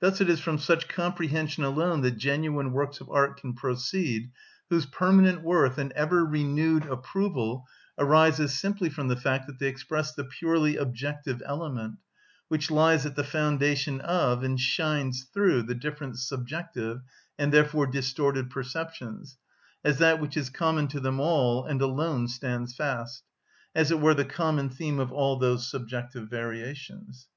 Thus 0.00 0.20
it 0.20 0.28
is 0.28 0.38
from 0.38 0.58
such 0.58 0.86
comprehension 0.86 1.64
alone 1.64 2.02
that 2.02 2.18
genuine 2.18 2.72
works 2.72 3.00
of 3.00 3.08
art 3.08 3.38
can 3.38 3.54
proceed 3.54 4.30
whose 4.68 4.84
permanent 4.84 5.40
worth 5.40 5.78
and 5.78 5.92
ever 5.92 6.26
renewed 6.26 6.84
approval 6.84 7.64
arises 7.98 8.52
simply 8.52 8.90
from 8.90 9.08
the 9.08 9.16
fact 9.16 9.46
that 9.46 9.58
they 9.58 9.68
express 9.68 10.12
the 10.12 10.24
purely 10.24 10.76
objective 10.76 11.42
element, 11.46 11.96
which 12.48 12.70
lies 12.70 13.06
at 13.06 13.16
the 13.16 13.24
foundation 13.24 13.98
of 14.02 14.42
and 14.42 14.60
shines 14.60 15.24
through 15.32 15.62
the 15.62 15.74
different 15.74 16.18
subjective, 16.18 17.00
and 17.38 17.50
therefore 17.50 17.86
distorted, 17.86 18.50
perceptions, 18.50 19.38
as 19.82 19.96
that 19.96 20.20
which 20.20 20.36
is 20.36 20.50
common 20.50 20.86
to 20.88 21.00
them 21.00 21.18
all 21.18 21.64
and 21.64 21.80
alone 21.80 22.28
stands 22.28 22.76
fast; 22.76 23.22
as 23.74 23.90
it 23.90 24.00
were 24.00 24.12
the 24.12 24.22
common 24.26 24.68
theme 24.68 25.00
of 25.00 25.10
all 25.12 25.38
those 25.38 25.66
subjective 25.66 26.28
variations. 26.28 27.28